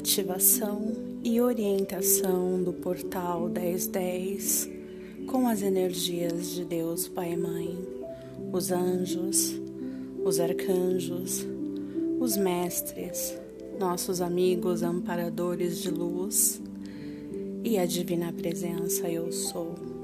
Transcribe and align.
ativação 0.00 0.96
e 1.22 1.42
orientação 1.42 2.62
do 2.62 2.72
portal 2.72 3.50
1010 3.50 4.70
com 5.26 5.46
as 5.46 5.60
energias 5.60 6.54
de 6.54 6.64
Deus 6.64 7.06
Pai 7.06 7.34
e 7.34 7.36
Mãe, 7.36 7.78
os 8.50 8.72
anjos, 8.72 9.60
os 10.24 10.40
arcanjos, 10.40 11.46
os 12.18 12.34
mestres, 12.38 13.38
nossos 13.78 14.22
amigos 14.22 14.82
amparadores 14.82 15.82
de 15.82 15.90
luz 15.90 16.62
e 17.62 17.76
a 17.76 17.84
divina 17.84 18.32
presença 18.32 19.06
eu 19.06 19.30
sou. 19.30 19.99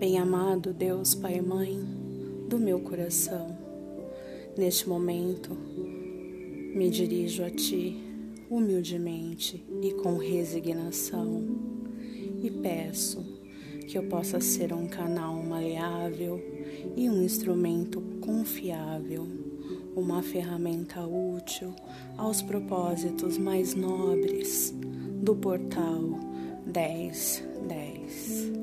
Bem-amado 0.00 0.72
Deus, 0.72 1.14
Pai 1.14 1.36
e 1.36 1.42
Mãe 1.42 1.78
do 2.48 2.58
meu 2.58 2.80
coração, 2.80 3.54
neste 4.56 4.88
momento 4.88 5.54
me 6.74 6.88
dirijo 6.88 7.44
a 7.44 7.50
Ti 7.50 7.98
humildemente 8.48 9.62
e 9.82 9.92
com 9.92 10.16
resignação 10.16 11.44
e 12.42 12.50
peço 12.50 13.22
que 13.86 13.98
eu 13.98 14.04
possa 14.04 14.40
ser 14.40 14.72
um 14.72 14.88
canal 14.88 15.34
maleável 15.42 16.42
e 16.96 17.10
um 17.10 17.22
instrumento 17.22 18.00
confiável, 18.22 19.28
uma 19.94 20.22
ferramenta 20.22 21.04
útil 21.06 21.74
aos 22.16 22.40
propósitos 22.40 23.36
mais 23.36 23.74
nobres 23.74 24.74
do 25.22 25.36
portal 25.36 26.00
1010. 26.64 28.59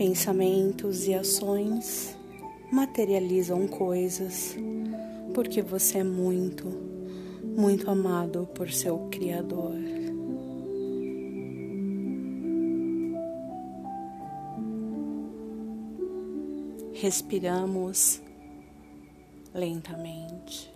Pensamentos 0.00 1.06
e 1.06 1.12
ações 1.12 2.16
materializam 2.72 3.68
coisas 3.68 4.56
porque 5.34 5.60
você 5.60 5.98
é 5.98 6.02
muito, 6.02 6.64
muito 7.44 7.90
amado 7.90 8.48
por 8.54 8.70
seu 8.70 9.10
Criador. 9.10 9.74
Respiramos 16.94 18.22
lentamente. 19.52 20.72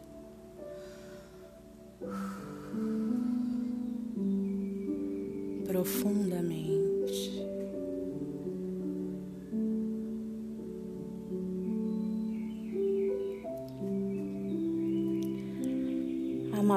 Profundamente. 5.67 6.73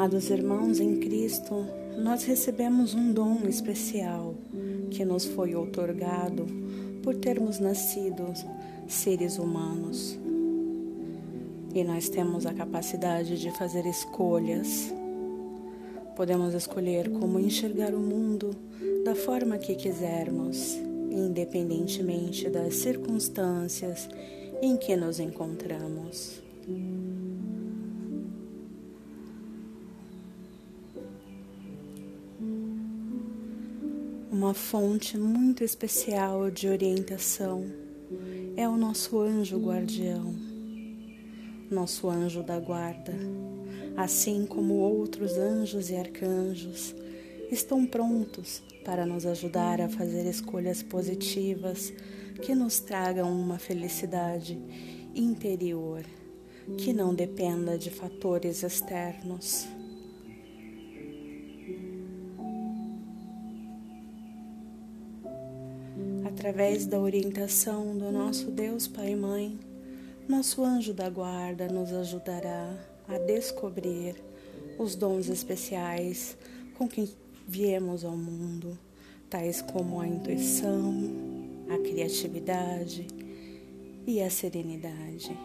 Amados 0.08 0.30
irmãos 0.30 0.80
em 0.80 1.02
Cristo, 1.02 1.66
nós 1.98 2.24
recebemos 2.24 2.96
um 2.96 3.12
dom 3.12 3.40
especial 3.46 4.36
que 4.90 5.04
nos 5.04 5.26
foi 5.26 5.54
outorgado 5.54 6.46
por 7.04 7.14
termos 7.18 7.60
nascido 7.60 8.24
seres 8.88 9.38
humanos. 9.38 10.18
E 11.76 11.84
nós 11.84 12.08
temos 12.08 12.46
a 12.46 12.54
capacidade 12.54 13.38
de 13.38 13.52
fazer 13.52 13.86
escolhas. 13.86 14.94
Podemos 16.16 16.54
escolher 16.54 17.12
como 17.12 17.38
enxergar 17.38 17.94
o 17.94 18.00
mundo 18.00 18.56
da 19.04 19.14
forma 19.14 19.58
que 19.58 19.76
quisermos, 19.76 20.74
independentemente 21.12 22.50
das 22.50 22.76
circunstâncias 22.76 24.08
em 24.62 24.78
que 24.78 24.96
nos 24.96 25.20
encontramos. 25.20 26.42
Uma 34.38 34.54
fonte 34.54 35.18
muito 35.18 35.64
especial 35.64 36.52
de 36.52 36.70
orientação 36.70 37.66
é 38.56 38.70
o 38.70 38.78
nosso 38.78 39.20
anjo 39.20 39.58
guardião, 39.58 40.32
nosso 41.72 42.08
anjo 42.08 42.44
da 42.44 42.60
guarda, 42.60 43.16
assim 43.96 44.46
como 44.46 44.76
outros 44.76 45.40
anjos 45.40 45.90
e 45.90 45.96
arcanjos, 45.96 46.94
estão 47.52 47.84
prontos 47.84 48.62
para 48.86 49.08
nos 49.08 49.26
ajudar 49.26 49.82
a 49.82 49.90
fazer 49.90 50.30
escolhas 50.30 50.84
positivas 50.84 51.92
que 52.44 52.54
nos 52.54 52.80
tragam 52.80 53.32
uma 53.32 53.58
felicidade 53.58 54.56
interior 55.16 56.04
que 56.78 56.94
não 56.94 57.12
dependa 57.12 57.76
de 57.76 57.90
fatores 57.90 58.62
externos. 58.62 59.68
Através 66.38 66.86
da 66.86 67.00
orientação 67.00 67.98
do 67.98 68.12
nosso 68.12 68.52
Deus 68.52 68.88
Pai 68.88 69.14
e 69.14 69.16
Mãe, 69.16 69.60
nosso 70.30 70.64
anjo 70.64 70.94
da 70.94 71.10
guarda 71.10 71.68
nos 71.68 71.92
ajudará 71.92 72.78
a 73.08 73.18
descobrir 73.18 74.16
os 74.78 74.94
dons 74.94 75.30
especiais 75.30 76.38
com 76.78 76.88
que 76.88 77.10
viemos 77.48 78.06
ao 78.06 78.16
mundo, 78.16 78.78
tais 79.28 79.64
como 79.64 80.00
a 80.00 80.08
intuição, 80.08 80.94
a 81.72 81.80
criatividade 81.80 83.08
e 84.06 84.22
a 84.22 84.30
serenidade. 84.30 85.36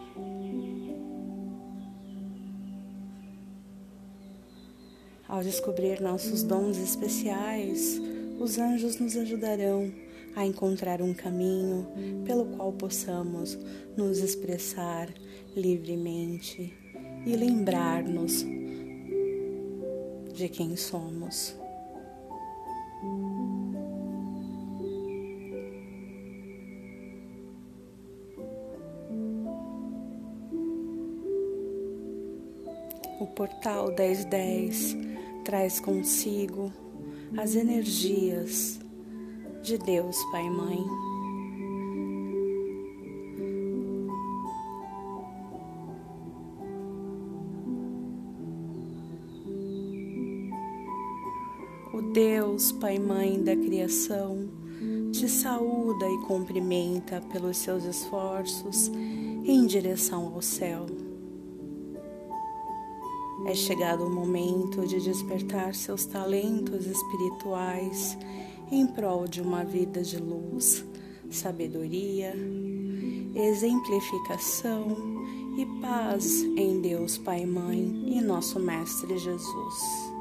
Ao 5.27 5.41
descobrir 5.41 5.99
nossos 5.99 6.43
dons 6.43 6.77
especiais, 6.77 7.99
os 8.39 8.59
anjos 8.59 8.99
nos 8.99 9.17
ajudarão 9.17 9.91
a 10.35 10.45
encontrar 10.45 11.01
um 11.01 11.13
caminho 11.13 11.87
pelo 12.25 12.45
qual 12.45 12.71
possamos 12.73 13.57
nos 13.95 14.19
expressar 14.19 15.13
livremente 15.55 16.73
e 17.25 17.35
lembrar-nos 17.35 18.45
de 20.33 20.49
quem 20.49 20.75
somos. 20.75 21.55
O 33.19 33.27
portal 33.27 33.87
1010 33.87 34.97
traz 35.45 35.79
consigo 35.79 36.73
as 37.37 37.55
energias 37.55 38.82
de 39.63 39.77
Deus, 39.77 40.21
Pai 40.25 40.45
e 40.45 40.49
Mãe. 40.49 40.85
O 51.93 52.01
Deus, 52.11 52.73
Pai 52.73 52.97
e 52.97 52.99
Mãe 52.99 53.41
da 53.41 53.55
criação, 53.55 54.49
te 55.13 55.29
saúda 55.29 56.09
e 56.09 56.17
cumprimenta 56.27 57.21
pelos 57.31 57.55
seus 57.55 57.85
esforços 57.85 58.89
em 58.89 59.65
direção 59.65 60.33
ao 60.33 60.41
céu. 60.41 60.85
É 63.45 63.55
chegado 63.55 64.05
o 64.05 64.09
momento 64.09 64.85
de 64.85 64.99
despertar 64.99 65.73
seus 65.73 66.05
talentos 66.05 66.85
espirituais 66.85 68.17
em 68.71 68.87
prol 68.87 69.27
de 69.27 69.41
uma 69.41 69.63
vida 69.63 70.01
de 70.01 70.17
luz, 70.17 70.85
sabedoria, 71.29 72.33
exemplificação 73.35 74.95
e 75.57 75.65
paz 75.81 76.41
em 76.41 76.81
Deus 76.81 77.17
Pai 77.17 77.45
Mãe 77.45 78.03
e 78.07 78.21
nosso 78.21 78.59
Mestre 78.59 79.17
Jesus. 79.17 80.13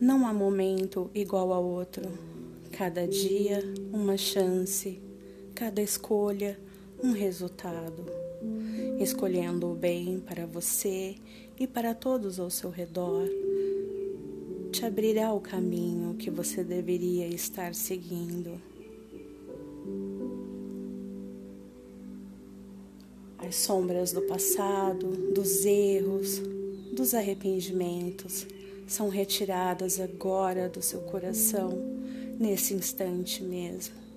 Não 0.00 0.26
há 0.26 0.32
momento 0.32 1.10
igual 1.14 1.52
ao 1.52 1.64
outro. 1.64 2.02
Cada 2.70 3.06
dia, 3.06 3.60
uma 3.92 4.16
chance. 4.16 5.02
Cada 5.54 5.82
escolha, 5.82 6.58
um 7.02 7.12
resultado 7.12 8.17
escolhendo 8.98 9.70
o 9.70 9.74
bem 9.74 10.20
para 10.20 10.46
você 10.46 11.14
e 11.58 11.66
para 11.66 11.94
todos 11.94 12.40
ao 12.40 12.50
seu 12.50 12.70
redor, 12.70 13.28
te 14.72 14.84
abrirá 14.84 15.32
o 15.32 15.40
caminho 15.40 16.14
que 16.14 16.30
você 16.30 16.62
deveria 16.62 17.26
estar 17.26 17.74
seguindo. 17.74 18.60
As 23.38 23.54
sombras 23.54 24.12
do 24.12 24.22
passado, 24.22 25.32
dos 25.32 25.64
erros, 25.64 26.42
dos 26.92 27.14
arrependimentos 27.14 28.46
são 28.86 29.08
retiradas 29.08 30.00
agora 30.00 30.68
do 30.68 30.82
seu 30.82 31.00
coração, 31.02 31.70
nesse 32.38 32.74
instante 32.74 33.42
mesmo 33.42 34.07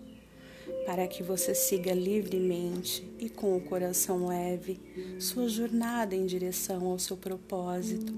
para 0.85 1.07
que 1.07 1.21
você 1.21 1.53
siga 1.53 1.93
livremente 1.93 3.03
e 3.19 3.29
com 3.29 3.55
o 3.55 3.61
coração 3.61 4.27
leve 4.27 4.79
sua 5.19 5.47
jornada 5.47 6.15
em 6.15 6.25
direção 6.25 6.85
ao 6.87 6.99
seu 6.99 7.15
propósito 7.15 8.13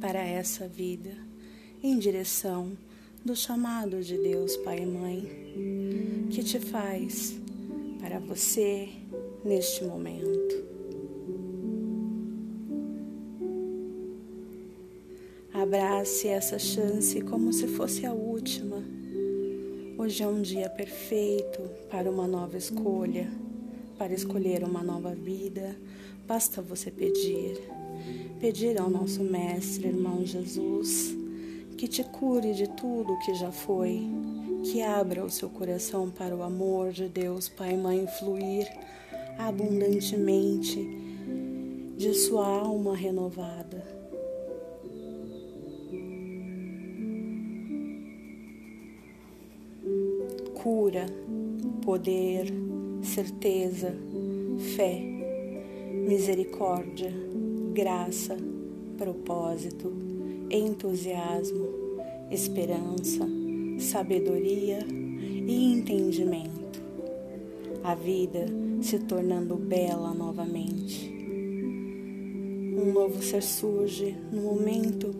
para 0.00 0.20
essa 0.20 0.68
vida, 0.68 1.16
em 1.82 1.98
direção 1.98 2.76
do 3.24 3.36
chamado 3.36 4.02
de 4.02 4.18
Deus 4.18 4.56
Pai 4.58 4.80
e 4.80 4.86
Mãe, 4.86 6.28
que 6.30 6.42
te 6.42 6.58
faz 6.58 7.36
para 8.00 8.18
você 8.18 8.88
neste 9.44 9.84
momento. 9.84 10.72
Abrace 15.54 16.26
essa 16.26 16.58
chance 16.58 17.20
como 17.20 17.52
se 17.52 17.68
fosse 17.68 18.04
a 18.04 18.12
última. 18.12 18.81
Hoje 20.02 20.20
é 20.20 20.26
um 20.26 20.42
dia 20.42 20.68
perfeito 20.68 21.60
para 21.88 22.10
uma 22.10 22.26
nova 22.26 22.58
escolha, 22.58 23.30
para 23.96 24.12
escolher 24.12 24.64
uma 24.64 24.82
nova 24.82 25.14
vida. 25.14 25.76
Basta 26.26 26.60
você 26.60 26.90
pedir. 26.90 27.56
Pedir 28.40 28.80
ao 28.80 28.90
nosso 28.90 29.22
Mestre, 29.22 29.86
irmão 29.86 30.26
Jesus, 30.26 31.16
que 31.78 31.86
te 31.86 32.02
cure 32.02 32.52
de 32.52 32.66
tudo 32.70 33.12
o 33.12 33.18
que 33.20 33.32
já 33.34 33.52
foi, 33.52 34.02
que 34.64 34.82
abra 34.82 35.24
o 35.24 35.30
seu 35.30 35.48
coração 35.48 36.10
para 36.10 36.34
o 36.34 36.42
amor 36.42 36.90
de 36.90 37.06
Deus, 37.06 37.48
Pai 37.48 37.74
e 37.74 37.76
Mãe, 37.76 38.04
fluir 38.18 38.66
abundantemente 39.38 40.84
de 41.96 42.12
sua 42.12 42.44
alma 42.44 42.96
renovada. 42.96 44.01
Cura, 50.62 51.06
poder, 51.84 52.46
certeza, 53.02 53.92
fé, 54.76 55.02
misericórdia, 56.06 57.12
graça, 57.74 58.36
propósito, 58.96 59.92
entusiasmo, 60.48 61.66
esperança, 62.30 63.26
sabedoria 63.80 64.86
e 64.88 65.72
entendimento. 65.72 66.80
A 67.82 67.96
vida 67.96 68.46
se 68.80 69.00
tornando 69.00 69.56
bela 69.56 70.14
novamente. 70.14 71.10
Um 72.78 72.92
novo 72.92 73.20
ser 73.20 73.42
surge 73.42 74.16
no 74.30 74.42
momento 74.42 75.10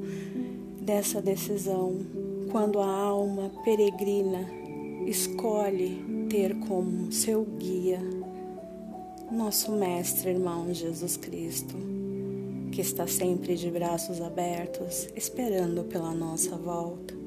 dessa 0.80 1.20
decisão, 1.20 1.96
quando 2.52 2.78
a 2.78 2.86
alma 2.86 3.50
peregrina 3.64 4.61
escolhe 5.06 6.04
ter 6.28 6.54
como 6.60 7.10
seu 7.12 7.44
guia 7.44 8.00
nosso 9.30 9.72
Mestre 9.72 10.30
irmão 10.30 10.72
Jesus 10.72 11.16
Cristo, 11.16 11.74
que 12.70 12.80
está 12.80 13.06
sempre 13.06 13.56
de 13.56 13.70
braços 13.70 14.20
abertos, 14.20 15.08
esperando 15.16 15.84
pela 15.84 16.12
nossa 16.12 16.56
volta. 16.56 17.22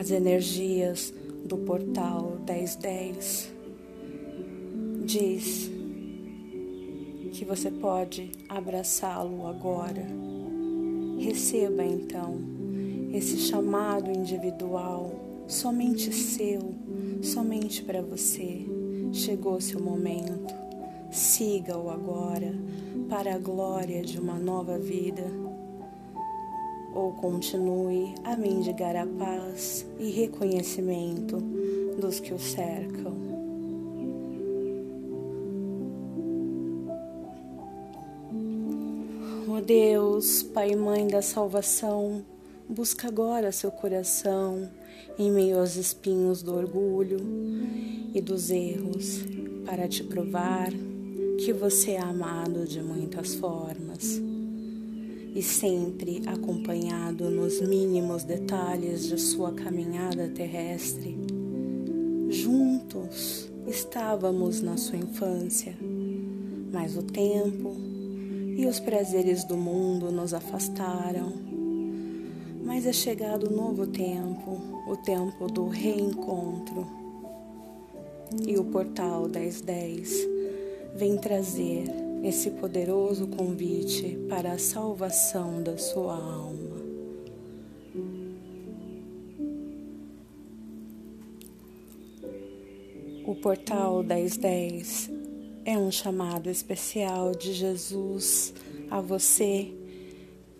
as 0.00 0.10
energias 0.10 1.12
do 1.44 1.58
portal 1.58 2.38
1010 2.48 3.52
diz 5.04 5.70
que 7.32 7.44
você 7.44 7.70
pode 7.70 8.32
abraçá-lo 8.48 9.46
agora. 9.46 10.29
Receba 11.20 11.84
então 11.84 12.38
esse 13.12 13.36
chamado 13.36 14.10
individual, 14.10 15.12
somente 15.46 16.10
seu, 16.14 16.74
somente 17.20 17.82
para 17.82 18.00
você. 18.00 18.66
Chegou 19.12 19.60
seu 19.60 19.80
momento. 19.80 20.54
Siga-o 21.12 21.90
agora 21.90 22.54
para 23.10 23.34
a 23.34 23.38
glória 23.38 24.00
de 24.00 24.18
uma 24.18 24.38
nova 24.38 24.78
vida 24.78 25.24
ou 26.94 27.12
continue 27.12 28.14
a 28.24 28.34
mendigar 28.34 28.96
a 28.96 29.06
paz 29.06 29.84
e 29.98 30.10
reconhecimento 30.10 31.36
dos 32.00 32.18
que 32.18 32.32
o 32.32 32.38
cercam. 32.38 33.29
Deus, 39.70 40.42
Pai 40.42 40.72
e 40.72 40.76
Mãe 40.76 41.06
da 41.06 41.22
salvação, 41.22 42.24
busca 42.68 43.06
agora 43.06 43.52
seu 43.52 43.70
coração 43.70 44.68
em 45.16 45.30
meio 45.30 45.60
aos 45.60 45.76
espinhos 45.76 46.42
do 46.42 46.52
orgulho 46.56 47.20
e 48.12 48.20
dos 48.20 48.50
erros, 48.50 49.20
para 49.64 49.86
te 49.86 50.02
provar 50.02 50.72
que 51.38 51.52
você 51.52 51.92
é 51.92 52.00
amado 52.00 52.66
de 52.66 52.82
muitas 52.82 53.36
formas 53.36 54.20
e 55.36 55.40
sempre 55.40 56.20
acompanhado 56.26 57.30
nos 57.30 57.60
mínimos 57.60 58.24
detalhes 58.24 59.06
de 59.06 59.20
sua 59.20 59.52
caminhada 59.52 60.26
terrestre. 60.30 61.16
Juntos 62.28 63.48
estávamos 63.68 64.62
na 64.62 64.76
sua 64.76 64.98
infância, 64.98 65.78
mas 66.72 66.96
o 66.96 67.04
tempo 67.04 67.89
e 68.60 68.66
os 68.66 68.78
prazeres 68.78 69.42
do 69.42 69.56
mundo 69.56 70.12
nos 70.12 70.34
afastaram. 70.34 71.32
Mas 72.62 72.84
é 72.84 72.92
chegado 72.92 73.44
o 73.44 73.56
novo 73.56 73.86
tempo, 73.86 74.60
o 74.86 74.98
tempo 74.98 75.46
do 75.46 75.66
reencontro. 75.66 76.86
E 78.46 78.58
o 78.58 78.64
portal 78.64 79.26
1010 79.26 80.28
vem 80.94 81.16
trazer 81.16 81.84
esse 82.22 82.50
poderoso 82.50 83.28
convite 83.28 84.18
para 84.28 84.52
a 84.52 84.58
salvação 84.58 85.62
da 85.62 85.78
sua 85.78 86.16
alma. 86.16 86.80
O 93.24 93.34
portal 93.36 94.02
1010 94.02 95.19
é 95.70 95.78
um 95.78 95.92
chamado 95.92 96.50
especial 96.50 97.30
de 97.30 97.52
Jesus 97.52 98.52
a 98.90 99.00
você 99.00 99.72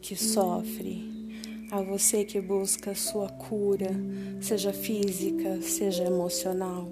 que 0.00 0.14
sofre, 0.14 1.37
a 1.73 1.83
você 1.83 2.25
que 2.25 2.40
busca 2.40 2.95
sua 2.95 3.29
cura, 3.29 3.90
seja 4.40 4.73
física, 4.73 5.61
seja 5.62 6.05
emocional 6.05 6.88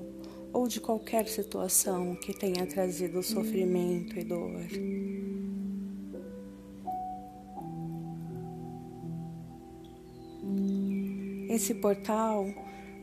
ou 0.52 0.66
de 0.66 0.80
qualquer 0.80 1.28
situação 1.28 2.16
que 2.16 2.36
tenha 2.36 2.66
trazido 2.66 3.22
sofrimento 3.22 4.18
e 4.18 4.24
dor. 4.24 4.66
Esse 11.48 11.72
portal 11.74 12.46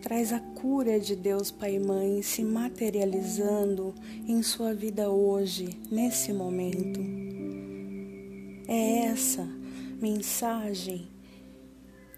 traz 0.05 0.31
a 0.31 0.39
cura 0.39 0.99
de 0.99 1.15
Deus 1.15 1.49
Pai 1.49 1.77
e 1.77 1.79
Mãe 1.79 2.21
se 2.21 2.43
materializando 2.43 3.91
em 4.27 4.43
sua 4.43 4.71
vida 4.71 5.09
hoje, 5.09 5.79
nesse 5.89 6.31
momento. 6.31 6.99
É 8.67 9.07
essa 9.07 9.43
mensagem 9.99 11.07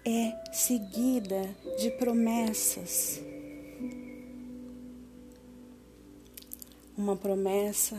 é 0.04 0.34
seguida 0.52 1.48
de 1.78 1.90
promessas 1.92 3.22
uma 6.94 7.16
promessa 7.16 7.96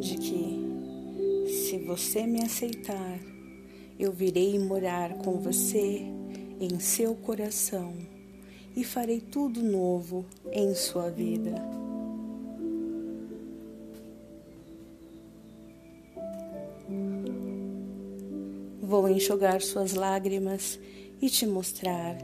de 0.00 0.16
que, 0.16 1.46
se 1.46 1.78
você 1.78 2.26
me 2.26 2.42
aceitar, 2.42 3.20
eu 3.96 4.10
virei 4.10 4.58
morar 4.58 5.18
com 5.18 5.38
você 5.38 6.00
em 6.58 6.80
seu 6.80 7.14
coração 7.14 8.11
e 8.76 8.84
farei 8.84 9.20
tudo 9.20 9.62
novo 9.62 10.24
em 10.50 10.74
sua 10.74 11.10
vida. 11.10 11.54
Vou 18.80 19.08
enxugar 19.08 19.62
suas 19.62 19.94
lágrimas 19.94 20.78
e 21.20 21.30
te 21.30 21.46
mostrar 21.46 22.18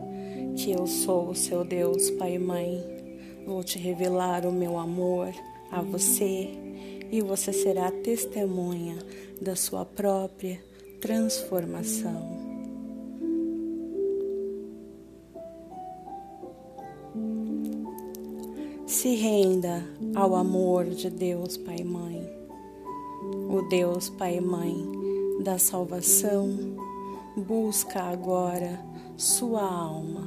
que 0.57 0.71
eu 0.71 0.87
sou 0.87 1.31
o 1.31 1.35
seu 1.35 1.65
Deus, 1.65 2.11
Pai 2.11 2.35
e 2.35 2.39
Mãe. 2.39 2.85
Vou 3.47 3.65
te 3.65 3.79
revelar 3.79 4.45
o 4.45 4.53
meu 4.53 4.77
amor 4.77 5.33
a 5.71 5.81
você 5.81 6.51
e 7.11 7.23
você 7.23 7.53
será 7.53 7.91
testemunha 7.91 8.99
da 9.41 9.57
sua 9.57 9.85
própria 9.85 10.63
transformação. 11.01 12.48
Se 18.99 19.15
renda 19.15 19.85
ao 20.13 20.35
amor 20.35 20.87
de 20.87 21.09
Deus 21.09 21.57
Pai 21.57 21.77
e 21.79 21.85
Mãe, 21.85 22.21
o 23.49 23.63
Deus 23.69 24.09
Pai 24.09 24.39
e 24.39 24.41
Mãe 24.41 24.75
da 25.45 25.57
salvação 25.57 26.49
busca 27.37 28.03
agora 28.03 28.85
sua 29.17 29.63
alma. 29.63 30.27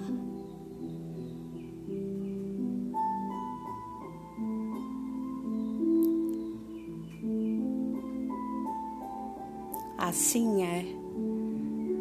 Assim 9.98 10.64
é 10.64 10.86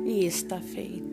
e 0.06 0.24
está 0.24 0.60
feito. 0.60 1.09